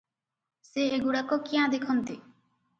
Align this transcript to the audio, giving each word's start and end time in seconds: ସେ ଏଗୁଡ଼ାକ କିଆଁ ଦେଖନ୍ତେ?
ସେ 0.69 0.87
ଏଗୁଡ଼ାକ 0.97 1.41
କିଆଁ 1.51 1.71
ଦେଖନ୍ତେ? 1.77 2.21